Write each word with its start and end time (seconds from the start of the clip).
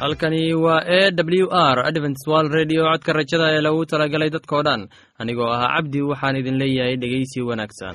halkani 0.00 0.54
waa 0.54 0.82
e 0.86 1.10
w 1.40 1.48
r 1.52 1.78
adventswal 1.88 2.48
redio 2.56 2.82
codka 2.90 3.12
rajada 3.18 3.46
ee 3.56 3.60
lagu 3.66 3.82
talagalay 3.86 4.30
dadkoo 4.36 4.62
dhan. 4.66 4.82
Anigoo 5.20 5.50
ahaa 5.54 5.74
cabdi 5.76 6.00
waxaan 6.10 6.36
idin 6.40 6.56
leeyahay 6.62 6.96
dhegeysi 7.02 7.40
wanaagsan 7.48 7.94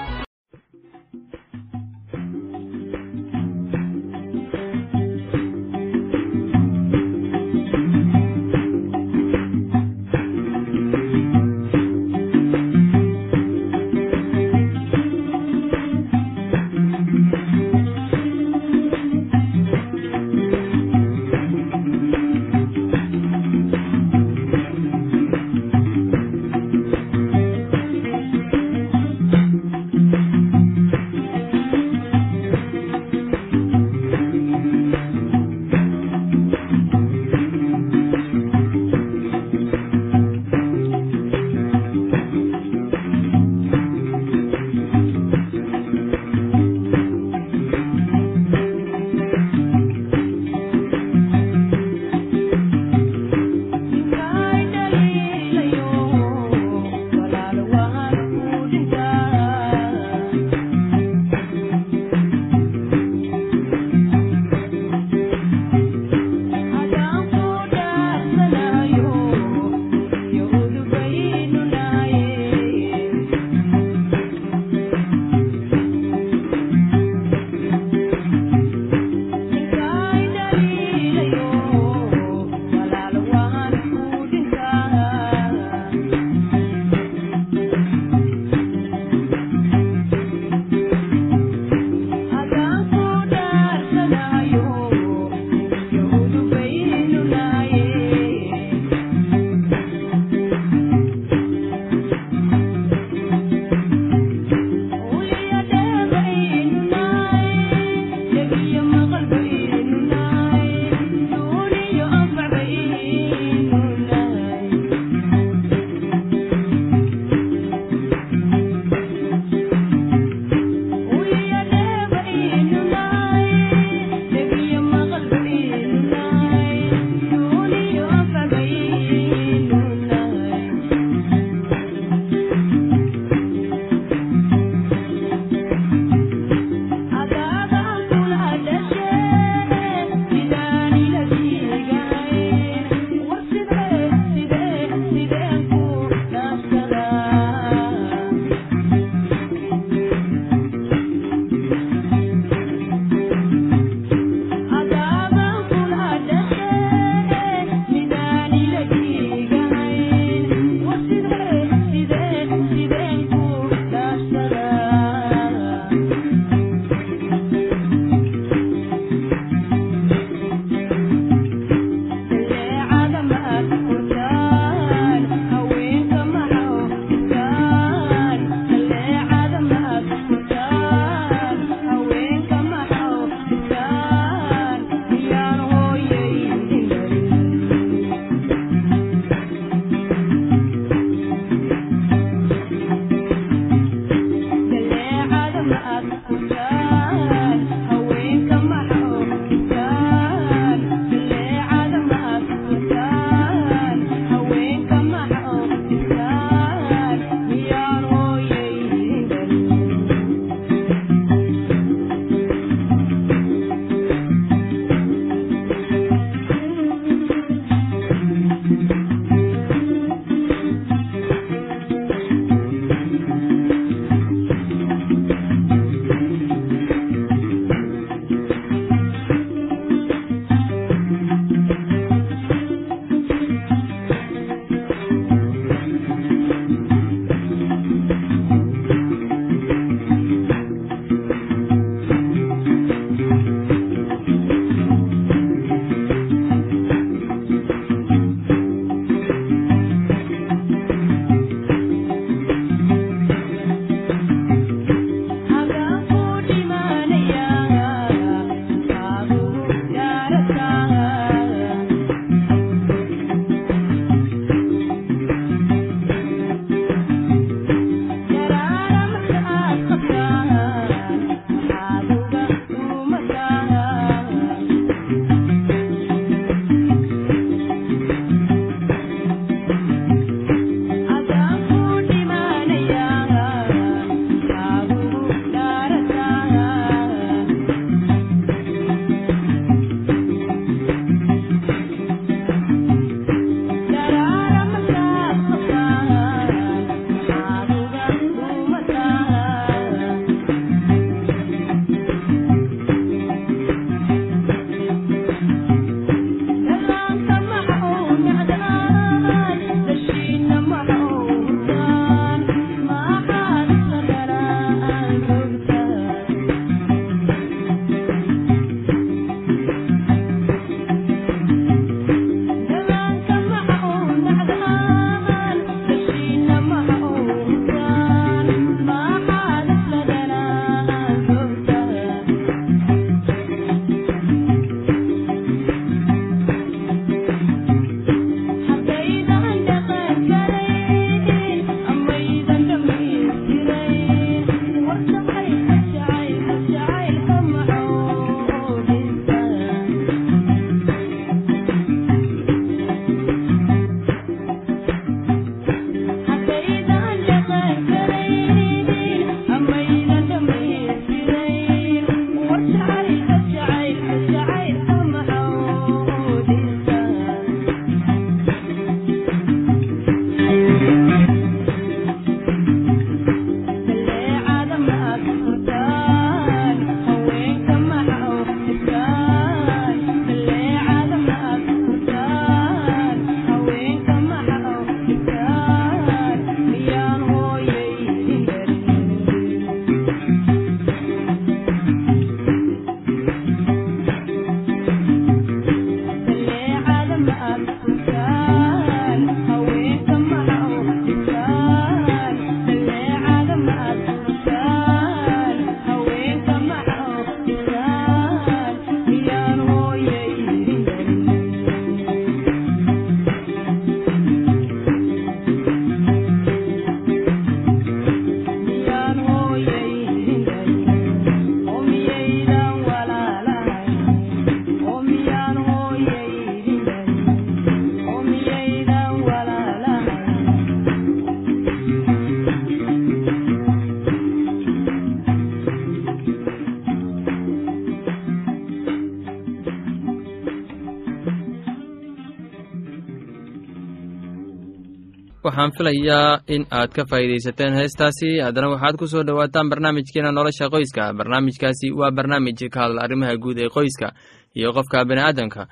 waxaan 445.61 445.77
filayaa 445.77 446.41
in 446.47 446.65
aad 446.71 446.89
ka 446.93 447.03
faa'iidaysateen 447.05 447.73
heestaasi. 447.73 448.39
Haddana 448.41 448.69
waxaad 448.73 448.97
ku 448.97 449.07
soo 449.07 449.23
dhowaataan 449.23 449.69
barnaamijkeena 449.69 450.31
nolosha 450.31 450.69
qoyska. 450.69 451.13
Barnaamijkaasi 451.13 451.91
waa 451.93 452.11
barnaamij 452.11 452.69
ka 452.73 452.79
hadla 452.81 453.01
arrimaha 453.05 453.37
guud 453.37 453.57
ee 453.59 453.69
qoyska 453.69 454.11
iyo 454.55 454.73
qofka 454.73 455.05
bini'aadamka 455.05 455.67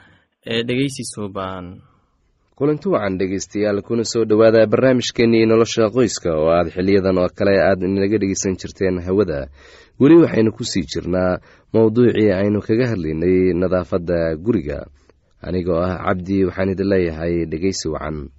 ee 0.45 0.63
dhegeysi 0.63 1.03
suuban 1.13 1.81
kulanti 2.55 2.89
wacan 2.89 3.17
dhegeystayaal 3.17 3.81
kuna 3.81 4.03
soo 4.03 4.25
dhowaada 4.29 4.67
barnaamijkeenii 4.67 5.45
nolosha 5.45 5.89
qoyska 5.89 6.29
oo 6.37 6.49
aad 6.53 6.69
xiliyadan 6.69 7.17
oo 7.17 7.29
kale 7.37 7.57
aad 7.57 7.81
inaga 7.81 8.17
dhegeysan 8.21 8.57
jirteen 8.61 9.01
hawada. 9.01 9.47
Weli 9.99 10.15
waxaynu 10.21 10.51
ku 10.51 10.63
sii 10.63 10.85
jirnaa 10.85 11.39
mowduucii 11.73 12.31
aynu 12.31 12.61
kaga 12.61 12.87
hadlaynay 12.93 13.53
nadaafadda 13.57 14.35
guriga. 14.37 14.85
Anigoo 15.41 15.81
ah 15.81 15.97
cabdi 16.05 16.45
waxaan 16.45 16.69
idin 16.69 16.89
leeyahay 16.89 17.45
dhegeysi 17.51 17.89
wacan 17.89 18.29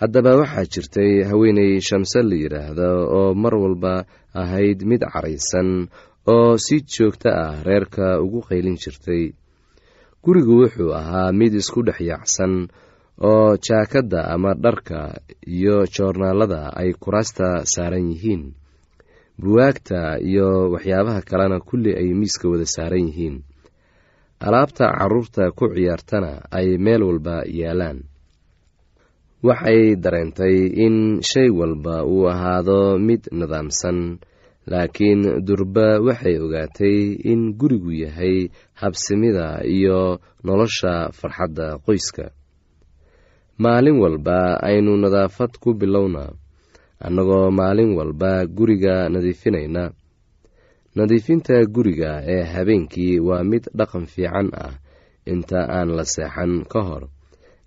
haddaba 0.00 0.32
waxaa 0.40 0.64
jirtay 0.72 1.12
haweeney 1.30 1.72
shamse 1.88 2.20
la 2.28 2.36
yidhaahdo 2.42 2.88
oo 3.18 3.34
mar 3.42 3.54
walba 3.62 3.94
ahayd 4.42 4.78
mid 4.90 5.02
caraysan 5.12 5.70
oo 6.34 6.58
si 6.64 6.76
joogto 6.92 7.28
ah 7.44 7.62
reerka 7.66 8.20
ugu 8.24 8.40
qaylin 8.48 8.76
jirtay. 8.82 9.24
Gurigu 10.24 10.54
wuxuu 10.60 10.92
ahaa 11.00 11.32
mid 11.40 11.52
isku 11.60 11.80
dhex 11.86 11.98
yaacsan 12.10 12.52
oo 13.30 13.56
jaakadda 13.66 14.20
ama 14.34 14.50
dharka 14.64 15.00
iyo 15.56 15.76
joornaalada 15.94 16.60
ay 16.80 16.90
kuraasta 17.02 17.48
saaran 17.72 18.06
yihiin. 18.12 18.44
Buwaagta 19.40 20.00
iyo 20.30 20.48
waxyaabaha 20.72 21.20
kalena 21.28 21.58
kulli 21.68 21.92
ay 22.00 22.08
miiska 22.20 22.48
wada 22.52 22.66
saaran 22.74 23.06
yihiin. 23.08 23.36
Alaabta 24.46 24.86
carruurta 24.98 25.44
ku 25.56 25.64
ciyaartana 25.74 26.32
ay 26.58 26.76
meel 26.84 27.02
walba 27.08 27.36
yaalaan 27.60 27.98
waxay 29.42 29.96
dareentay 29.96 30.56
in 30.84 31.20
shay 31.22 31.48
walba 31.50 32.04
uu 32.04 32.28
ahaado 32.28 32.98
mid 32.98 33.22
nidaamsan 33.32 34.18
laakiin 34.70 35.22
durba 35.46 36.00
waxay 36.06 36.36
ogaatay 36.44 36.98
in 37.32 37.52
gurigu 37.58 37.92
yahay 37.92 38.48
habsimida 38.80 39.60
iyo 39.64 40.18
nolosha 40.44 41.12
farxadda 41.18 41.78
qoyska. 41.84 42.30
Maalin 43.58 43.98
walba 44.02 44.60
aynu 44.68 44.96
nadaafad 44.96 45.52
ku 45.62 45.72
bilowna 45.74 46.32
annagoo 47.00 47.50
maalin 47.50 47.92
walba 47.98 48.46
guriga 48.46 49.08
nadiifinayna 49.08 49.92
nadiifinta 50.96 51.64
guriga 51.74 52.10
ee 52.34 52.42
habeenkii 52.52 53.20
waa 53.20 53.44
mid 53.44 53.64
dhaqan 53.78 54.06
fiican 54.06 54.48
ah 54.52 54.74
inta 55.32 55.60
aan 55.76 55.88
la 55.96 56.04
seexan 56.04 56.64
ka 56.72 56.80
hor 56.88 57.04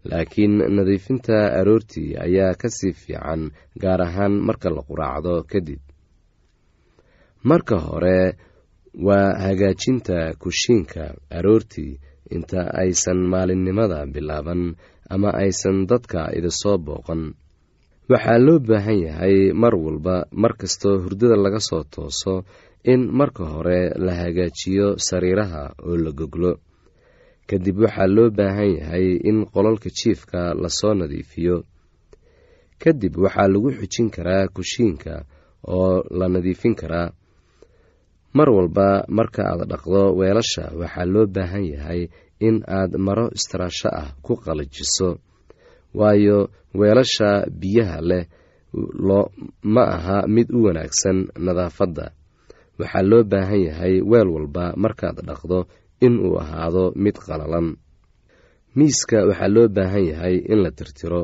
laakiin 0.09 0.55
nadiifinta 0.75 1.37
aroortii 1.59 2.09
ayaa 2.25 2.53
ka 2.61 2.67
sii 2.77 2.93
fiican 3.01 3.41
gaar 3.81 4.01
ahaan 4.07 4.33
marka 4.47 4.69
la 4.75 4.81
quraacdo 4.89 5.33
kadib. 5.51 5.81
Marka 7.43 7.77
hore 7.87 8.19
waa 9.07 9.33
hagaajinta 9.43 10.17
kushiinka 10.41 11.03
aroortii 11.37 11.99
inta 12.35 12.61
aysan 12.81 13.19
maalinimada 13.31 14.05
bilaaban 14.13 14.75
ama 15.09 15.29
aysan 15.43 15.77
dadka 15.89 16.21
idisoo 16.37 16.77
booqan. 16.85 17.21
Waxaa 18.09 18.39
loo 18.45 18.59
baahan 18.59 18.99
yahay 19.07 19.53
mar 19.61 19.73
walba 19.85 20.15
mar 20.41 20.53
kastoo 20.61 20.95
hurdada 21.03 21.35
laga 21.43 21.59
soo 21.69 21.83
tooso 21.93 22.33
in 22.91 23.01
marka 23.19 23.43
hore 23.53 23.79
la 24.05 24.13
hagaajiyo 24.21 24.87
sariiraha 25.07 25.63
oo 25.87 25.95
la 26.03 26.11
goglo 26.19 26.51
kadib 27.49 27.77
waxaa 27.83 28.07
loo 28.15 28.29
baahan 28.37 28.71
yahay 28.79 29.07
in 29.29 29.37
qololka 29.53 29.89
jiifka 29.97 30.41
la 30.61 30.69
soo 30.79 30.93
nadiifiyo. 30.99 31.55
Kadib 32.81 33.13
waxaa 33.23 33.47
lagu 33.53 33.69
xijin 33.79 34.07
karaa 34.15 34.47
kushiinka 34.55 35.13
oo 35.75 36.03
la 36.19 36.25
nadiifin 36.33 36.75
karaa. 36.81 37.09
Mar 38.37 38.49
walba 38.57 38.87
marka 39.17 39.41
aad 39.51 39.61
dhaqdo 39.71 40.01
weelasha 40.19 40.63
waxaa 40.79 41.05
loo 41.13 41.25
baahan 41.35 41.65
yahay 41.73 42.01
in 42.47 42.55
aad 42.77 42.91
maro 43.05 43.25
istaraasho 43.37 43.89
ah 44.01 44.09
ku 44.25 44.33
qalajiso. 44.43 45.09
Waayo 45.99 46.37
weelasha 46.79 47.29
biyaha 47.59 47.97
leh 48.09 48.25
ma 49.73 49.83
aha 49.95 50.17
mid 50.35 50.47
u 50.53 50.59
wanaagsan 50.69 51.17
nadaafadda. 51.45 52.05
Waxaa 52.79 53.01
loo 53.09 53.23
baahan 53.31 53.61
yahay 53.67 53.95
weel 54.11 54.27
walba 54.35 54.65
markaad 54.83 55.17
dhaqdo 55.27 55.59
in 56.05 56.13
uu 56.25 56.35
ahaado 56.43 56.83
mid 57.03 57.15
qalalan. 57.25 57.67
Miiska 58.77 59.17
waxaa 59.29 59.47
loo 59.55 59.67
baahan 59.75 60.05
yahay 60.11 60.35
in 60.51 60.59
la 60.63 60.71
tirtiro. 60.77 61.23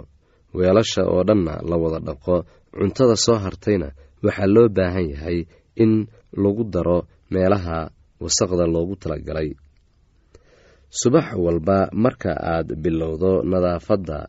Weelasha 0.58 1.01
oo 1.13 1.22
dhanna 1.27 1.53
la 1.70 1.75
wada 1.84 2.00
dhaqo 2.08 2.36
cuntada 2.77 3.15
soo 3.25 3.38
hartayna 3.44 3.88
waxaa 4.25 4.48
loo 4.55 4.67
baahan 4.77 5.08
yahay 5.13 5.38
in 5.84 5.91
lagu 6.44 6.63
daro 6.74 7.00
meelaha 7.34 7.77
wasaqda 8.24 8.65
loogu 8.74 8.96
talagalay. 9.01 9.50
Subax 11.00 11.27
walba 11.46 11.77
marka 12.03 12.32
aad 12.53 12.67
bilowdo 12.84 13.32
nadaafadda 13.51 14.20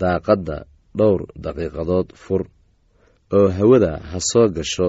daaqadda 0.00 0.56
dhowr 0.98 1.20
daqiiqadood 1.44 2.08
fur 2.24 2.42
oo 3.38 3.48
hawada 3.58 3.92
ha 4.10 4.18
soo 4.30 4.46
gasho 4.56 4.88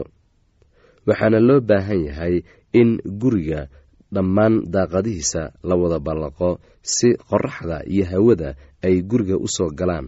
waxaana 1.08 1.40
loo 1.48 1.60
baahan 1.70 2.02
yahay 2.10 2.36
in 2.80 2.90
guriga 3.22 3.62
dhammaan 4.14 4.54
daaqadihiisa 4.74 5.42
la 5.68 5.76
wada 5.82 6.00
ballaqo 6.08 6.50
si 6.82 7.10
qoraxda 7.30 7.78
iyo 7.94 8.06
hawada 8.12 8.50
ay 8.86 8.96
guriga 9.10 9.36
u 9.38 9.48
soo 9.56 9.70
galaan. 9.80 10.08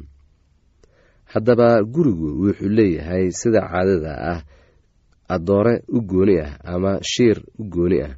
Haddaba 1.33 1.69
gurigu 1.93 2.27
wuxuu 2.41 2.69
leeyahay 2.77 3.25
sida 3.39 3.61
caadada 3.71 4.13
ah 4.33 4.41
addoore 5.35 5.75
u 5.87 5.99
gooni 6.09 6.35
ah 6.45 6.53
ama 6.73 6.91
shiir 7.11 7.37
u 7.59 7.63
gooni 7.73 7.99
ah. 8.07 8.13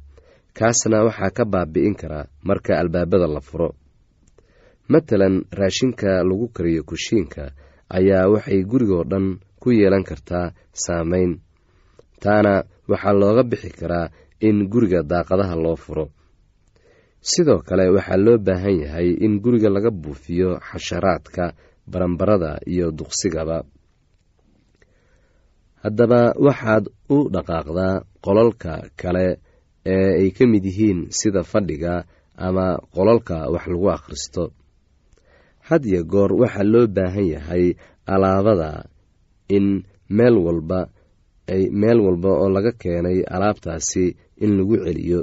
Kaasna 0.56 1.04
waxaa 1.06 1.30
ka 1.36 1.44
baabi'in 1.52 1.94
karaa 2.00 2.28
marka 2.48 2.72
albaabada 2.80 3.26
la 3.34 3.40
furo. 3.40 3.70
Matalan 4.88 5.44
raashinka 5.58 6.10
lagu 6.28 6.46
kariyo 6.56 6.82
kushiinka 6.88 7.44
ayaa 7.96 8.28
waxay 8.32 8.60
gurigoo 8.70 9.04
dhan 9.10 9.26
ku 9.60 9.68
yeelan 9.72 10.04
kartaa 10.04 10.52
saameyn 10.84 11.32
taana 12.22 12.64
waxaa 12.90 13.12
looga 13.20 13.42
bixi 13.50 13.70
karaa 13.80 14.10
in 14.48 14.56
guriga 14.72 15.00
daaqadaha 15.10 15.54
loo 15.64 15.76
furo. 15.84 16.06
Sidoo 17.30 17.60
kale 17.68 17.84
waxaa 17.96 18.16
loo 18.24 18.38
baahan 18.46 18.76
yahay 18.84 19.08
in 19.24 19.34
guriga 19.44 19.68
laga 19.74 19.90
buufiyo 20.02 20.50
xasharaadka 20.68 21.44
baranbarada 21.90 22.50
iyo 22.72 22.86
duqsigaba. 22.98 23.58
Haddaba 25.82 26.20
waxaad 26.46 26.84
u 27.14 27.28
dhaqaaqdaa 27.34 27.94
qolalka 28.24 28.72
kale 29.00 29.26
ee 29.94 30.10
ay 30.22 30.28
ka 30.36 30.44
mid 30.52 30.64
yihiin 30.68 31.00
sida 31.18 31.42
fadhiga 31.52 31.94
ama 32.46 32.66
qolalka 32.94 33.36
wax 33.54 33.64
lagu 33.72 33.88
akhristo. 33.96 34.44
Had 35.68 35.82
iyo 35.90 36.00
goor 36.12 36.30
waxaa 36.42 36.66
loo 36.72 36.86
baahan 36.96 37.26
yahay 37.34 37.64
alaabada 38.14 38.70
in 39.56 39.66
meel 40.16 40.36
walba 40.46 40.80
meel 41.80 41.98
walba 42.06 42.30
oo 42.42 42.48
laga 42.56 42.72
keenay 42.82 43.18
alaabtaasi 43.34 44.04
in 44.44 44.50
lagu 44.58 44.76
celiyo. 44.84 45.20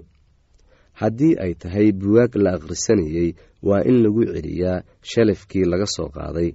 Haddii 0.99 1.33
ay 1.43 1.53
tahay 1.61 1.87
buwaag 1.99 2.33
la 2.43 2.51
akhrisanayey 2.57 3.29
waa 3.67 3.83
in 3.89 3.97
lagu 4.03 4.21
celiyaa 4.33 4.77
shalafkii 5.09 5.65
laga 5.71 5.85
soo 5.95 6.09
qaaday. 6.15 6.49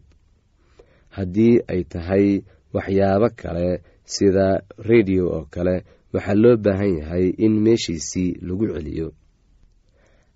Haddii 1.16 1.54
ay 1.72 1.82
tahay 1.92 2.26
waxyaabo 2.74 3.28
kale 3.40 3.68
sida 4.14 4.46
rediyo 4.88 5.24
oo 5.36 5.44
kale 5.54 5.74
waxaa 6.12 6.34
loo 6.42 6.56
baahan 6.64 6.92
yahay 7.00 7.26
in 7.44 7.54
meeshiisii 7.64 8.30
lagu 8.46 8.66
celiyo. 8.74 9.08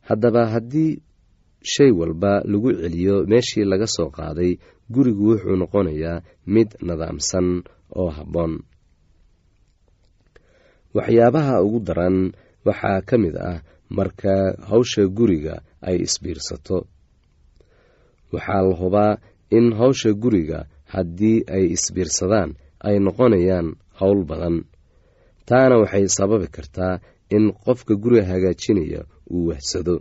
Haddaba 0.08 0.42
haddii 0.52 0.92
shay 1.73 1.90
walba 2.00 2.32
lagu 2.50 2.70
celiyo 2.80 3.14
meeshii 3.30 3.64
laga 3.70 3.87
soo 3.87 4.11
qaaday 4.16 4.52
gurigu 4.92 5.25
wuxuu 5.30 5.56
noqonayaa 5.62 6.23
mid 6.54 6.68
nidaamsan 6.87 7.49
oo 8.00 8.08
habboon 8.16 8.52
waxyaabaha 10.97 11.54
ugu 11.66 11.80
daran 11.87 12.16
waxaa 12.66 13.00
ka 13.09 13.16
mid 13.23 13.37
ah 13.37 13.61
marka 13.97 14.35
hawsha 14.71 15.02
guriga 15.16 15.54
ay 15.88 15.97
isbiirsato. 16.07 16.78
Waxaa 18.33 18.62
la 18.68 18.75
hubaa 18.80 19.12
in 19.57 19.66
hawsha 19.78 20.11
guriga 20.23 20.59
haddii 20.92 21.38
ay 21.54 21.64
isbiirsadaan 21.76 22.50
ay 22.87 22.97
noqonayaan 23.04 23.68
howl 24.00 24.21
badan. 24.30 24.57
Taana 25.49 25.75
waxay 25.83 26.07
sababi 26.16 26.47
kartaa 26.57 26.95
in 27.37 27.45
qofka 27.64 27.95
guriga 28.02 28.25
hagaajinaya 28.30 29.00
uu 29.35 29.47
wahsado. 29.49 29.97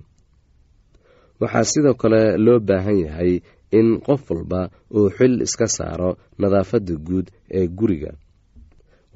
Waxaa 1.41 1.63
sidoo 1.71 1.93
kale 2.01 2.21
loo 2.45 2.59
baahan 2.67 2.99
yahay 3.05 3.33
in 3.79 3.99
qof 4.05 4.21
walba 4.31 4.61
uu 4.97 5.09
xil 5.17 5.35
iska 5.45 5.67
saaro 5.77 6.11
nadaafadda 6.39 6.95
guud 7.07 7.27
ee 7.57 7.67
guriga 7.79 8.11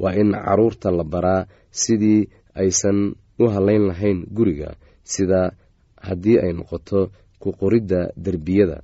waa 0.01 0.13
in 0.21 0.31
carruurta 0.45 0.89
la 0.97 1.03
baraa 1.13 1.41
sidii 1.81 2.21
aysan 2.61 2.99
u 3.41 3.45
halayn 3.53 3.83
lahayn 3.89 4.19
guriga 4.37 4.69
sida 5.13 5.41
haddii 6.07 6.37
ay 6.43 6.51
noqoto 6.57 6.99
ku 7.41 7.49
qoridda 7.59 8.01
derbiyada. 8.25 8.77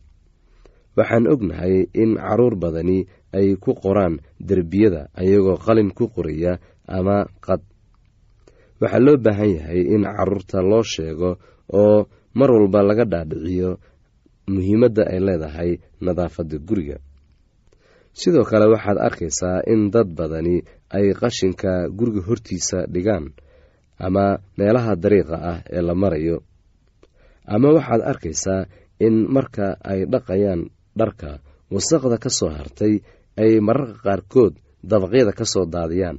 Waxaan 0.97 1.25
ognahay 1.33 1.75
in 2.01 2.11
carruur 2.17 2.55
badani 2.63 2.99
ay 3.37 3.47
ku 3.63 3.71
qoraan 3.83 4.15
derbiyada 4.49 5.01
ayagoo 5.21 5.57
qalin 5.65 5.89
ku 5.97 6.05
qoraya 6.15 6.53
ama 6.97 7.17
qad. 7.45 7.61
Waxaa 8.81 9.03
loo 9.05 9.17
baahan 9.25 9.51
yahay 9.57 9.81
in 9.93 10.03
carruurta 10.15 10.57
loo 10.71 10.83
sheego 10.93 11.29
oo 11.81 11.99
mar 12.37 12.49
walba 12.55 12.79
laga 12.89 13.05
dhaadhiciyo 13.11 13.69
muhiimadda 14.53 15.03
ay 15.13 15.19
leedahay 15.27 15.71
nadaafadda 16.05 16.57
guriga. 16.67 16.97
Sidoo 18.19 18.45
kale 18.49 18.65
waxaad 18.73 18.97
arkaysaa 19.07 19.59
in 19.73 19.81
dad 19.93 20.09
badani 20.17 20.55
ay 20.95 21.13
qashinka 21.19 21.71
guriga 21.97 22.21
hortiisa 22.27 22.79
dhigaan 22.93 23.25
ama 24.05 24.25
meelaha 24.57 24.93
dariiqa 25.03 25.35
ah 25.51 25.59
ee 25.75 25.81
la 25.87 25.93
marayo. 25.95 26.37
Ama 27.53 27.67
waxaad 27.77 28.01
arkaysaa 28.11 28.61
in 29.05 29.15
marka 29.35 29.67
ay 29.91 29.99
dhaqayaan 30.13 30.61
dharka 30.99 31.39
wasaqda 31.73 32.17
ka 32.23 32.29
soo 32.29 32.49
hartay 32.57 32.93
ay 33.41 33.51
mararka 33.67 33.97
qaarkood 34.05 34.53
dabaqyada 34.89 35.31
ka 35.39 35.45
soo 35.53 35.65
daadiyaan. 35.65 36.17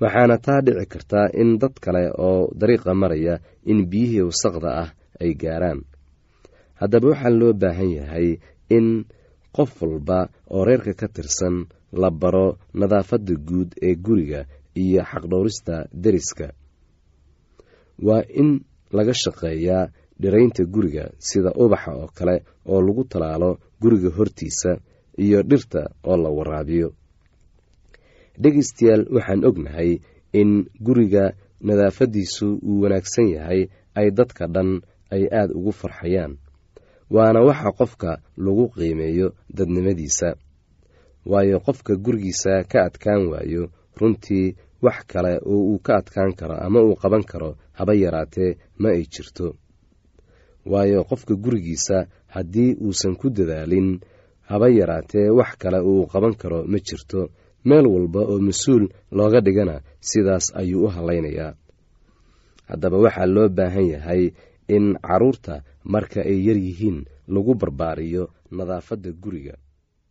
Waxaana 0.00 0.36
taa 0.46 0.60
dhici 0.66 0.86
kartaa 0.92 1.26
in 1.40 1.58
dad 1.60 1.74
kale 1.84 2.04
oo 2.26 2.50
dariiqa 2.60 2.92
maraya 3.02 3.34
in 3.70 3.78
biyihii 3.90 4.24
wasaqda 4.30 4.68
ah 4.84 4.90
ay 5.22 5.30
gaaraan. 5.42 5.80
Haddaba 6.80 7.06
waxaa 7.12 7.34
loo 7.40 7.52
baahan 7.62 7.90
yahay 7.98 8.28
in 8.76 8.86
qof 9.56 9.70
walba 9.82 10.18
oo 10.54 10.62
reerka 10.68 10.92
ka 11.00 11.06
tirsan 11.14 11.66
la 11.92 12.10
baro 12.10 12.58
nadaafadda 12.74 13.34
guud 13.48 13.70
ee 13.82 13.94
guriga 13.96 14.40
iyo 14.74 15.02
xaqdhowrista 15.10 15.74
deriska. 15.92 16.52
Waa 18.06 18.22
in 18.40 18.60
laga 18.92 19.14
shaqeeyaa 19.22 19.90
dhiraynta 20.20 20.64
guriga 20.64 21.04
sida 21.18 21.50
ubaxa 21.62 21.90
oo 22.00 22.08
kale 22.18 22.36
oo 22.66 22.80
lagu 22.86 23.04
talaalo 23.04 23.50
guriga 23.80 24.10
hortiisa 24.16 24.70
iyo 25.24 25.42
dhirta 25.42 25.80
oo 26.04 26.16
la 26.16 26.28
waraabiyo. 26.38 26.88
Dhegeystayaal 28.42 29.02
waxaan 29.14 29.44
ognahay 29.48 29.90
in 30.40 30.50
guriga 30.86 31.24
nadaafaddiisu 31.68 32.46
uu 32.68 32.80
wanaagsan 32.82 33.28
yahay 33.36 33.60
ay 33.98 34.08
dadka 34.18 34.44
dhan 34.54 34.70
ay 35.14 35.22
aada 35.38 35.52
ugu 35.58 35.72
farxayaan 35.80 36.32
waana 37.10 37.40
waxa 37.48 37.70
qofka 37.78 38.10
lagu 38.44 38.64
qiimeeyo 38.76 39.26
dadnimadiisa 39.56 40.28
waayo 41.32 41.56
qofka 41.66 41.92
gurigiisa 42.04 42.52
ka 42.70 42.78
adkaan 42.88 43.22
waayo 43.32 43.62
runtii 44.00 44.46
wax 44.84 44.98
kale 45.12 45.32
oo 45.52 45.60
uu 45.72 45.78
ka 45.86 45.92
adkaan 46.00 46.32
karo 46.38 46.54
ama 46.66 46.80
uu 46.86 46.94
qaban 47.02 47.24
karo 47.30 47.50
haba 47.78 47.92
yaraatee 48.02 48.50
ma 48.80 48.88
ay 48.96 49.02
jirto. 49.12 49.46
Waayo 50.66 51.04
qofka 51.10 51.34
gurigiisa 51.44 52.06
haddii 52.34 52.76
uusan 52.84 53.14
ku 53.20 53.26
dadaalin 53.30 54.00
haba 54.50 54.68
yaraatee 54.78 55.28
wax 55.38 55.50
kale 55.62 55.78
uu 55.90 56.06
qaban 56.12 56.34
karo 56.40 56.64
ma 56.70 56.78
jirto. 56.78 57.20
Meel 57.64 57.86
walba 57.86 58.20
oo 58.30 58.38
mas'uul 58.48 58.84
looga 59.10 59.40
dhigana 59.40 59.80
sidaas 60.00 60.46
ayuu 60.60 60.84
u 60.84 60.88
hallaynayaa. 60.94 61.52
Haddaba 62.68 62.96
waxaa 63.04 63.26
loo 63.34 63.48
baahan 63.48 63.86
yahay 63.94 64.22
in 64.68 64.94
carruurta 65.06 65.54
marka 65.84 66.20
ay 66.30 66.38
yar 66.46 66.56
yihiin 66.66 66.98
lagu 67.28 67.54
barbaariyo 67.60 68.24
nadaafadda 68.56 69.10
guriga 69.22 69.54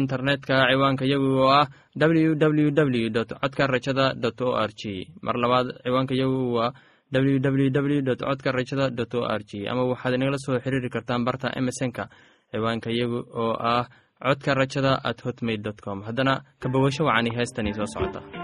internetka 0.00 0.56
ciwaanka 0.70 1.04
yagu 1.12 1.28
oo 1.44 1.50
ah 1.60 1.66
w 1.96 2.34
w 2.34 2.70
w 2.70 3.08
dot 3.16 3.30
codka 3.42 3.64
rajada 3.74 4.06
dot 4.24 4.40
o 4.40 4.50
r 4.66 4.70
g 4.80 4.82
mar 5.26 5.36
labaad 5.44 5.66
ciwaanka 5.84 6.14
yagu 6.22 6.40
waa 6.56 6.70
w 7.12 7.38
w 7.38 7.70
w 7.70 8.02
dot 8.08 8.20
codka 8.28 8.50
rajada 8.58 8.90
dot 8.98 9.14
o 9.14 9.22
r 9.38 9.42
g 9.48 9.68
ama 9.70 9.82
waxaad 9.92 10.14
inagala 10.18 10.38
soo 10.44 10.58
xiriiri 10.64 10.90
kartaan 10.94 11.24
barta 11.28 11.48
emesonka 11.60 12.04
ciwaanka 12.52 12.90
yagu 13.00 13.18
oo 13.42 13.54
ah 13.72 13.84
codka 14.26 14.54
rajada 14.60 14.92
at 15.04 15.18
hotmail 15.24 15.60
dot 15.66 15.78
com. 15.84 16.02
Haddana 16.06 16.34
kabawasho 16.62 17.04
wacani 17.04 17.30
heestani 17.36 17.74
soo 17.78 17.86
socota 17.94 18.43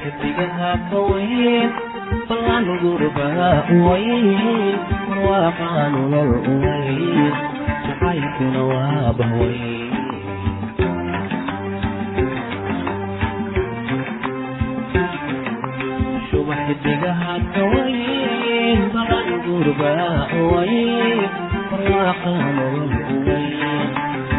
xidigaha 0.00 0.70
ka 0.90 0.98
wayn 1.10 1.70
ballan 2.28 2.66
gurbaha 2.82 3.50
uwayn 3.76 4.26
barwaaqa 5.08 5.68
nolol 5.94 6.30
uwayn 6.52 7.32
jacaylkuna 7.86 8.60
waa 8.70 9.08
bahwayn 9.18 9.86
subax 16.30 16.58
xidigaha 16.68 17.34
ka 17.54 17.62
wayn 17.72 18.80
ballan 18.94 19.28
gurbaha 19.44 20.10
uwayn 20.40 21.18
barwaaqa 21.70 22.30
nolol 22.56 22.92
uwayn 23.16 23.88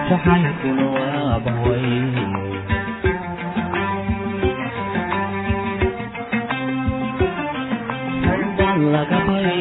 jacaylkuna 0.09 0.85
waa 0.95 1.33
bahwayn 1.45 2.48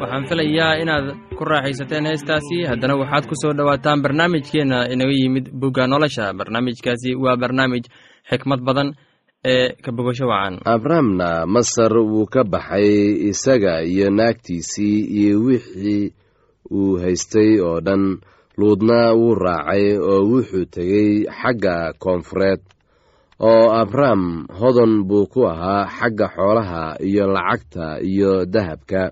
waxaan 0.00 0.24
filayaa 0.28 0.80
inaad 0.82 1.06
ku 1.38 1.44
raaxaysateen 1.44 2.06
heestaasi. 2.10 2.58
Haddana 2.70 2.96
waxaad 3.00 3.24
ku 3.28 3.34
soo 3.42 3.52
dhowaataan 3.58 4.02
barnaamijkeenna 4.04 4.78
inaga 4.92 5.14
yimid 5.20 5.46
bugga 5.60 5.86
nolosha. 5.86 6.32
Barnaamijkaasi 6.38 7.10
waa 7.22 7.36
barnaamij 7.42 7.84
xikmad 8.30 8.60
badan 8.66 8.88
ee 9.44 9.68
ka 9.84 9.90
bogasho 9.92 10.26
wacan. 10.32 10.54
Abrahamna 10.64 11.46
masar 11.46 11.92
wuu 12.12 12.26
ka 12.26 12.42
baxay 12.44 12.88
isaga 13.30 13.82
iyo 13.84 14.10
naagtiisii 14.10 14.98
iyo 15.20 15.40
wixii 15.46 16.12
uu 16.70 16.98
haystay 17.02 17.60
oo 17.60 17.80
dhan. 17.80 18.18
Luudna 18.58 19.12
wuu 19.16 19.34
raacay 19.34 19.96
oo 19.98 20.20
wuxuu 20.30 20.64
tegey 20.74 21.24
xagga 21.40 21.92
koonfureed 21.98 22.60
oo 23.40 23.72
abraham 23.72 24.44
hodan 24.58 24.92
buu 25.08 25.24
ku 25.32 25.46
ahaa 25.48 25.88
xagga 25.88 26.26
xoolaha 26.36 26.82
iyo 27.00 27.24
lacagta 27.34 27.86
iyo 28.04 28.44
dahabka 28.44 29.02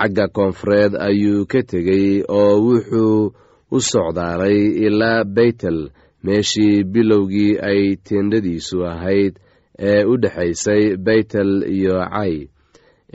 xagga 0.00 0.26
koonfureed 0.36 0.92
ayuu 1.08 1.46
ka 1.52 1.60
tegey 1.70 2.06
oo 2.38 2.52
wuxuu 2.66 3.32
u 3.76 3.78
socdaalay 3.90 4.58
ilaa 4.86 5.24
beytel 5.36 5.78
meeshii 6.24 6.84
bilowgii 6.92 7.52
ay 7.70 7.82
teendhadiisu 8.06 8.76
ahayd 8.92 9.34
ee 9.90 10.02
u 10.04 10.14
dhexaysay 10.22 10.82
beytel 11.06 11.50
iyo 11.76 11.96
cay. 12.14 12.34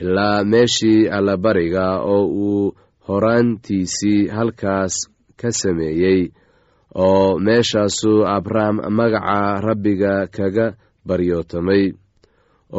Ilaa 0.02 0.43
meeshii 0.52 1.08
allabariga 1.17 1.86
oo 2.13 2.26
uu 2.48 2.74
horaantiisii 3.08 4.28
halkaas 4.36 4.95
ka 5.41 5.50
sameeyey 5.52 6.21
oo 7.06 7.39
meeshaasuu 7.45 8.26
abraham 8.38 8.78
magaca 8.98 9.62
rabbiga 9.67 10.13
kaga 10.36 10.67
baryootamay 11.08 11.84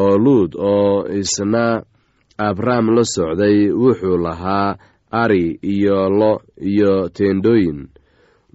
oo 0.03 0.14
luud 0.25 0.51
oo 0.59 1.07
isna 1.21 1.64
abraham 2.38 2.94
la 2.96 3.05
socday 3.05 3.70
wuxuu 3.72 4.16
lahaa 4.16 4.77
ari 5.11 5.59
iyo 5.62 6.09
lo 6.11 6.42
iyo 6.61 7.09
teendhooyin. 7.09 7.88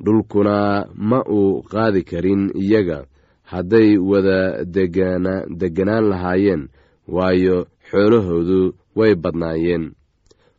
Dhulkuna 0.04 0.88
ma 0.96 1.24
uu 1.30 1.62
qaadi 1.63 2.04
karin 2.04 2.52
iyaga. 2.56 3.06
Hadday 3.44 3.98
wada 3.98 4.63
degana 4.65 5.46
deganaan 5.50 6.10
lahaayeen 6.10 6.70
waayo 7.08 7.65
xoolahoodu 7.89 8.74
way 8.96 9.15
badnaayeen. 9.15 9.91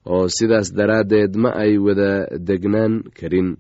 Oo 0.07 0.29
sidaas 0.29 0.75
daraaddeed 0.77 1.37
ma 1.37 1.51
ay 1.55 1.79
wada 1.79 2.27
degnaan 2.39 3.03
karin. 3.19 3.57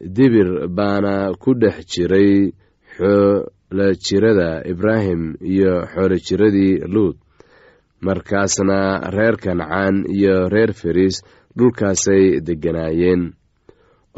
Dibir 0.00 0.68
baana 0.68 1.32
ku 1.38 1.54
dhex 1.54 1.86
jiray 1.92 2.52
xoola 2.96 3.86
jirada 4.04 4.62
ibraahim 4.72 5.34
iyo 5.40 5.86
xoolo 5.92 6.16
jiradii 6.26 6.78
luud 6.94 7.16
markaasna 8.06 8.78
reer 9.16 9.36
kancaan 9.44 9.96
iyo 10.16 10.36
reer 10.54 10.72
feris 10.80 11.16
dhulkaasay 11.58 12.24
degganaayeen 12.46 13.22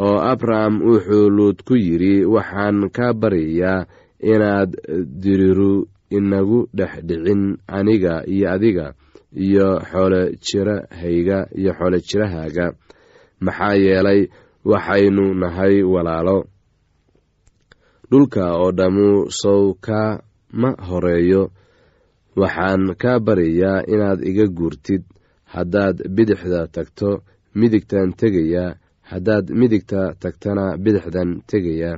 oo 0.07 0.17
abraham 0.33 0.75
wuxuu 0.89 1.27
luud 1.37 1.59
ku 1.69 1.75
yidhi 1.87 2.15
waxaan 2.35 2.79
kaa 2.97 3.13
baryayaa 3.21 3.87
inaad 4.33 4.71
diriru 5.23 5.73
inagu 6.17 6.61
dhex 6.79 6.93
dhicin 7.09 7.43
aniga 7.77 8.15
iyo 8.35 8.47
adiga 8.55 8.87
iyo 9.47 9.69
xoolo 9.91 10.21
jirahayga 10.45 11.39
iyo 11.61 11.71
xoolo 11.79 11.99
jirahaaga. 12.09 12.67
Maxaa 13.45 13.75
yeelay 13.85 14.21
waxaynu 14.71 15.25
nahay 15.41 15.75
walaalo. 15.93 16.39
Dhulka 18.11 18.45
oo 18.57 18.71
dhammu 18.79 19.09
sow 19.41 19.63
kama 19.87 20.71
horeeyo 20.89 21.43
waxaan 22.41 22.83
kaa 23.03 23.19
baryayaa 23.27 23.83
inaad 23.93 24.21
iga 24.31 24.47
guurtid. 24.59 25.03
Haddaad 25.55 25.97
bidixda 26.17 26.61
tagto 26.75 27.09
midigtan 27.55 28.13
tegayaa. 28.21 28.77
Haddaad 29.11 29.47
midigta 29.61 30.01
tagtana 30.23 30.65
bidixdan 30.85 31.31
tegayaa. 31.51 31.97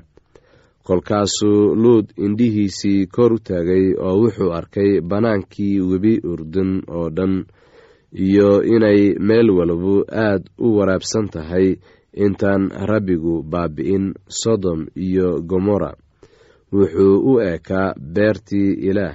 Kolkaasuu 0.86 1.74
luud 1.82 2.06
indhihiisii 2.24 3.06
kor 3.14 3.32
u 3.32 3.38
taagay 3.48 3.84
oo 4.06 4.14
wuxuu 4.22 4.52
arkay 4.58 5.00
bannaankii 5.10 5.80
webi 5.90 6.14
urdun 6.32 6.70
oo 6.96 7.08
dhan 7.16 7.34
iyo 8.26 8.62
inay 8.74 9.14
meel 9.26 9.48
walbu 9.58 9.94
aad 10.26 10.42
u 10.58 10.76
waraabsan 10.76 11.28
tahay 11.34 11.66
intaan 12.24 12.62
rabbigu 12.90 13.34
baabi'in 13.52 14.06
sodom 14.40 14.80
iyo 14.96 15.28
gomorra. 15.50 15.92
Wuxuu 16.72 17.14
u 17.30 17.40
eekaa 17.40 17.94
beertii 18.14 18.70
ilaah 18.88 19.14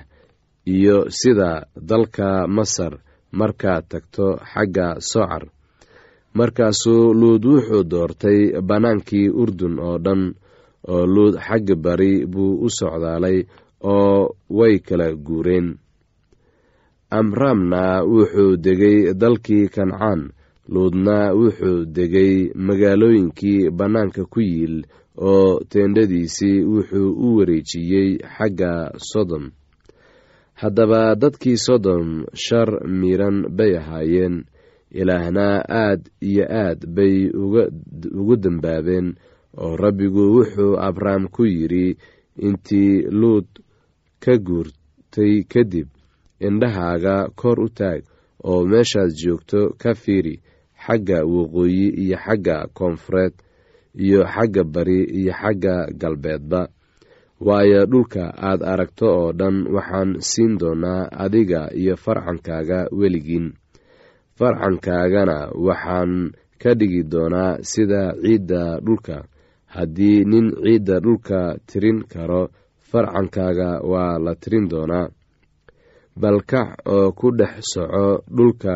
iyo 0.65 0.97
sida 1.10 1.65
dalka 1.89 2.47
masar 2.47 2.93
markaad 3.32 3.84
tagto 3.91 4.28
xagga 4.51 4.88
socar. 5.12 5.43
Markaasuu 6.38 7.13
luud 7.19 7.43
wuxuu 7.45 7.84
doortay 7.91 8.39
bannaankii 8.69 9.30
urdun 9.41 9.75
oo 9.80 9.97
dhan 10.06 10.21
oo 10.93 11.06
luud 11.13 11.36
xagga 11.45 11.75
bari 11.86 12.25
buu 12.34 12.54
u 12.65 12.69
socdaalay 12.80 13.38
oo 13.93 14.36
way 14.58 14.75
kala 14.88 15.08
guureen. 15.25 15.67
Amramna 17.17 17.84
wuxuu 18.12 18.58
degay 18.65 18.97
dalkii 19.21 19.65
kancaan 19.75 20.21
luudna 20.73 21.17
wuxuu 21.39 21.86
degay 21.95 22.34
magaalooyinkii 22.67 23.69
bannaanka 23.78 24.21
ku 24.34 24.39
yiil 24.41 24.75
oo 25.30 25.60
teendhadiisii 25.71 26.58
wuxuu 26.73 27.10
u 27.25 27.28
wareejiyey 27.38 28.10
xagga 28.36 28.71
sodom 29.10 29.45
haddaba 30.62 31.15
dadkii 31.22 31.58
sodom 31.65 32.26
shar 32.34 32.70
miiran 33.00 33.38
bay 33.58 33.72
ahaayeen. 33.78 34.36
Ilaahna 35.00 35.48
aad 35.70 36.02
iyo 36.30 36.46
aad 36.50 36.80
bay 36.96 37.15
ugu 38.20 38.36
dembaabeen 38.44 39.08
oo 39.63 39.76
rabbigu 39.76 40.24
wuxuu 40.36 40.80
abrahm 40.88 41.28
ku 41.36 41.44
yidhi 41.46 41.98
intii 42.48 43.02
luud 43.20 43.48
ka 44.24 44.34
guurtay 44.48 45.44
kadib 45.52 45.88
indhahaaga 46.48 47.15
kor 47.39 47.60
u 47.60 47.70
taag 47.70 48.02
oo 48.50 48.62
meeshaad 48.72 49.12
joogto 49.22 49.62
ka 49.82 49.91
fiiri 50.02 50.36
xagga 50.86 51.20
waqooyi 51.34 51.86
iyo 52.04 52.18
xagga 52.26 52.58
koonfureed 52.78 53.34
iyo 54.04 54.20
xagga 54.34 54.63
bari 54.74 55.00
iyo 55.20 55.32
xagga 55.41 55.76
galbeedba 56.02 56.62
waayo 57.39 57.86
dhulka 57.86 58.24
aad 58.38 58.62
aragto 58.63 59.08
oo 59.19 59.32
dhan 59.39 59.67
waxaan 59.76 60.10
siin 60.30 60.58
doonaa 60.60 61.10
adiga 61.24 61.62
iyo 61.76 61.95
farcankaaga 61.98 62.80
weligiin 63.00 63.54
farcankaagana 64.38 65.38
waxaan 65.67 66.32
ka 66.62 66.71
dhigi 66.80 67.04
doonaa 67.04 67.60
sida 67.62 68.02
ciidda 68.24 68.80
dhulka. 68.86 69.17
Haddii 69.76 70.24
nin 70.32 70.48
ciidda 70.63 71.00
dhulka 71.04 71.39
tirin 71.67 72.00
karo 72.08 72.43
farcankaaga 72.89 73.69
waa 73.91 74.15
la 74.26 74.34
tirin 74.36 74.67
doonaa. 74.71 75.08
Balkac 76.21 76.69
oo 76.88 77.12
ku 77.12 77.28
dhex 77.36 77.60
soco 77.74 78.24
dhulka 78.38 78.76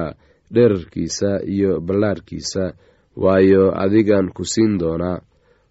dherarkiisa 0.53 1.31
iyo 1.47 1.79
ballaarkiisa 1.79 2.73
waayo 3.15 3.71
adigan 3.83 4.27
ku 4.35 4.43
siin 4.43 4.77
doonaa 4.79 5.21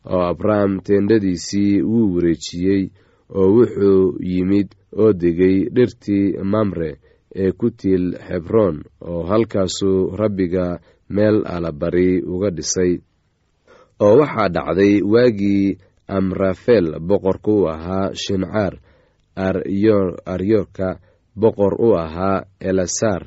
oo 0.05 0.23
abraham 0.33 0.81
teendhadiisii 0.87 1.83
wuu 1.83 2.15
wareejiyey 2.15 2.83
oo 3.39 3.49
wuxuu 3.57 4.17
yimid 4.31 4.69
oo 5.01 5.13
degay 5.13 5.57
dhirtii 5.75 6.37
mamre 6.53 6.91
ee 7.35 7.53
ku 7.53 7.71
tiil 7.71 8.17
xebroon 8.27 8.77
oo 9.01 9.23
halkaasuu 9.31 10.17
rabbiga 10.21 10.81
meel 11.09 11.37
alabari 11.47 12.23
uga 12.23 12.51
dhisay. 12.51 12.93
Oo 14.01 14.15
waxaa 14.21 14.49
dhacday 14.55 14.95
waagii 15.13 15.79
amrafel 16.09 16.87
boqorka 17.09 17.51
u 17.53 17.69
ahaa 17.69 18.15
shincaar 18.23 18.75
aryoka 20.27 20.89
boqor 21.37 21.75
u 21.79 21.95
ahaa 21.97 22.45
elasar 22.61 23.23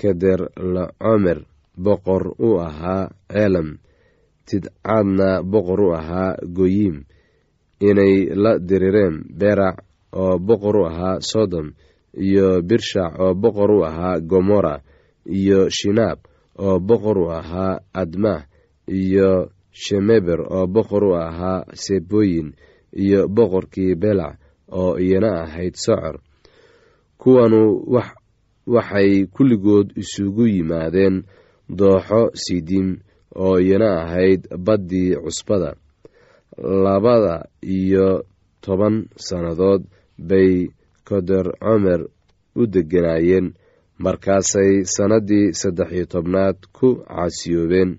keder 0.00 0.40
lacomer 0.74 1.38
boqor 1.76 2.34
u 2.38 2.58
ahaa 2.60 3.10
ceelam 3.32 3.78
tidcaadna 4.50 5.28
boqor 5.52 5.80
u 5.80 5.88
ahaa 5.98 6.32
goyim 6.56 6.96
inay 7.88 8.14
la 8.42 8.52
dirireen 8.68 9.16
berac 9.40 9.76
oo 10.22 10.38
boqor 10.48 10.76
u 10.76 10.84
ahaa 10.90 11.16
sodom 11.30 11.68
iyo 12.26 12.46
birshac 12.68 13.12
oo 13.22 13.34
boqor 13.42 13.70
u 13.70 13.80
ahaa 13.88 14.16
gomora 14.30 14.74
iyo 15.38 15.60
shinaab 15.78 16.18
oo 16.64 16.76
boqor 16.88 17.18
u 17.18 17.26
ahaa 17.38 17.74
admah 18.02 18.40
iyo 19.00 19.30
shemeber 19.82 20.40
oo 20.54 20.66
boqor 20.74 21.04
u 21.04 21.12
ahaa 21.26 21.64
sebooyin 21.84 22.48
iyo 23.02 23.20
boqorkii 23.36 23.94
belac 24.02 24.34
oo 24.80 24.98
iyana 25.04 25.30
ahayd 25.44 25.74
socor. 25.84 26.16
Kuwanu 27.20 27.62
waxay 28.66 29.26
kulligood 29.34 29.88
isugu 30.02 30.44
yimaadeen 30.46 31.16
dooxo 31.78 32.30
sidim 32.42 32.88
oo 33.36 33.58
iyana 33.58 33.90
ahayd 34.02 34.42
baddii 34.66 35.16
cusbada. 35.24 35.74
Labada 36.84 37.48
iyo 37.62 38.24
toban 38.60 39.08
sannadood 39.16 39.82
bay 40.18 40.68
koder 41.08 41.46
comer 41.60 42.00
u 42.56 42.66
degganaayeen 42.66 43.54
markaasay 43.98 44.84
sannaddii 44.84 45.52
saddex 45.60 45.90
iyo 45.92 46.06
tobnaad 46.06 46.56
ku 46.76 46.88
caasiyoobeen. 47.08 47.90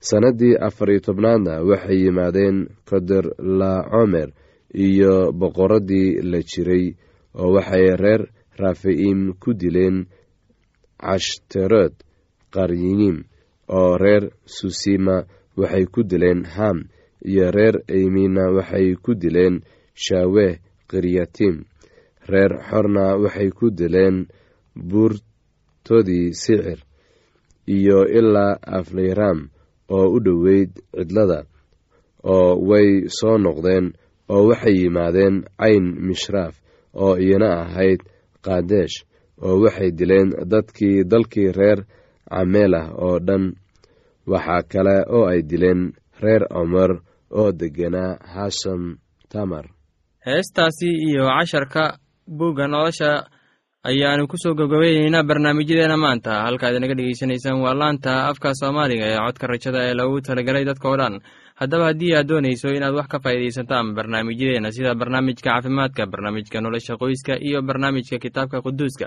Sannaddii 0.00 0.56
afar 0.66 0.88
iyo 0.90 1.00
tobnaadna 1.00 1.62
waxay 1.68 1.98
yimaadeen 2.04 2.58
koder 2.88 3.24
lacomer 3.60 4.28
iyo 4.74 5.32
boqoradii 5.32 6.20
la 6.30 6.40
jiray 6.50 6.84
oo 7.40 7.52
waxay 7.56 7.86
reer 8.02 8.22
rafa'iim 8.60 9.20
ku 9.42 9.50
dileen 9.60 10.06
cashterod 11.00 11.92
qaryinim 12.54 13.24
oo 13.78 13.98
reer 14.02 14.24
susima 14.56 15.16
waxay 15.60 15.84
ku 15.92 16.00
dileen 16.10 16.40
ham 16.54 16.78
iyo 17.30 17.46
reer 17.56 17.76
eymina 17.96 18.44
waxay 18.56 18.88
ku 19.04 19.10
dileen 19.22 19.54
shaaweh 20.04 20.52
kiryatim 20.90 21.56
reer 22.30 22.52
xorna 22.68 23.04
waxay 23.22 23.50
ku 23.58 23.66
dileen 23.78 24.16
buurtodii 24.88 26.32
sicir 26.42 26.78
iyo 27.76 27.98
ilaa 28.18 28.58
aflayram 28.78 29.38
oo 29.96 30.06
u 30.16 30.18
dhoweyd 30.24 30.70
cidlada 30.96 31.40
oo 32.34 32.50
way 32.68 32.88
soo 33.18 33.36
noqdeen 33.44 33.86
oo 34.32 34.42
waxay 34.48 34.74
yimaadeen 34.82 35.36
cayn 35.60 35.84
mishraaf 36.06 36.54
oo 37.04 37.14
iyana 37.24 37.48
ahayd 37.62 38.00
kaadesh 38.44 38.96
oo 39.46 39.54
waxay 39.64 39.90
dileen 39.98 40.28
dadkii 40.52 41.04
dalkii 41.10 41.50
reer 41.58 41.80
cameelah 42.30 42.84
oo 43.04 43.18
dhan 43.26 43.44
waxaa 44.32 44.62
kale 44.72 44.96
oo 45.16 45.24
ay 45.32 45.40
dileen 45.50 45.82
reer 46.22 46.42
omer 46.60 46.90
oo 47.38 47.52
degganaa 47.60 48.18
hasham 48.34 48.82
tamar. 49.32 49.64
Heestaasi 50.26 50.88
iyo 51.08 51.24
casharka 51.38 51.98
buugga 52.38 52.66
nolosha 52.68 53.24
ayaanu 53.88 54.28
ku 54.28 54.36
soo 54.42 54.54
gabgabayneynaa 54.54 55.22
barnaamijyadeena 55.28 55.96
maanta. 55.96 56.42
Halkaad 56.44 56.74
inaga 56.76 56.94
dhegeysanaysaan 56.98 57.60
waa 57.64 57.74
laanta 57.80 58.12
afka 58.30 58.54
soomaaliga 58.60 59.06
ee 59.12 59.18
codka 59.26 59.46
rajada 59.46 59.80
ee 59.88 59.94
loogu 59.98 60.20
talagelay 60.20 60.64
dadka 60.64 60.88
oo 60.90 60.96
dhan. 61.00 61.14
Haddaba 61.60 61.84
haddii 61.88 62.12
aad 62.16 62.28
doonayso 62.28 62.68
inaad 62.76 62.94
wax 62.98 63.06
ka 63.12 63.18
faa'iidaysataan 63.24 63.94
barnaamijyadeena 63.96 64.72
sida 64.76 64.94
barnaamijka 65.00 65.44
caafimaadka 65.50 66.02
barnaamijka 66.12 66.60
nolosha 66.60 66.94
qoyska 67.00 67.34
iyo 67.46 67.62
barnaamijka 67.62 68.18
kitaabka 68.24 68.60
quduuska 68.66 69.06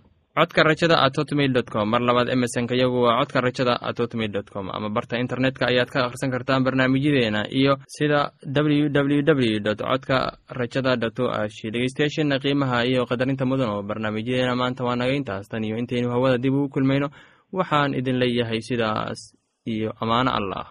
codka 0.37 0.63
rajada 0.63 0.95
at 1.05 1.15
hotmail 1.17 1.53
dot 1.53 1.69
com. 1.73 1.89
Mar 1.89 2.01
labaad 2.01 2.29
emesonka 2.35 2.75
yagu 2.75 3.03
waa 3.05 3.19
codka 3.19 3.41
rajada 3.41 3.73
at 3.81 3.97
hotmail 3.99 4.31
dot 4.31 4.49
com. 4.53 4.69
Ama 4.71 4.89
barta 4.89 5.19
internetka 5.23 5.67
ayaad 5.71 5.89
ka 5.93 5.99
akhrisan 6.07 6.31
kartaan 6.31 6.63
barnaamijyadeena 6.63 7.41
iyo 7.59 7.77
sida 7.87 8.31
w 8.43 8.89
w 8.89 9.21
w 9.23 9.59
dot 9.59 9.79
codka 9.81 10.37
rajada 10.49 10.95
dot 10.95 11.19
o 11.19 11.27
g 11.55 11.71
dhegeystayaasheena 11.73 12.39
qiimaha 12.43 12.85
iyo 12.85 13.05
qadarinta 13.09 13.45
mudan 13.45 13.69
oo 13.69 13.83
barnaamijyadeena 13.83 14.55
maanta 14.55 14.83
waa 14.87 14.95
naga 14.95 15.13
intaas. 15.13 15.47
Tan 15.51 15.63
iyo 15.63 15.77
intaynu 15.77 16.09
hawada 16.09 16.37
dib 16.37 16.53
ugu 16.53 16.69
kulmayno 16.69 17.07
waxaan 17.51 17.93
idin 17.99 18.15
leeyahay 18.21 18.61
sidaas 18.61 19.19
iyo 19.67 19.91
ammaano 20.01 20.31
allah 20.39 20.65